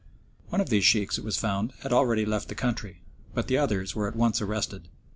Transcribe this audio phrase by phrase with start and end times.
[0.49, 3.03] One of these Sheikhs, it was found, had already left the country,
[3.35, 4.87] but the others were at once arrested.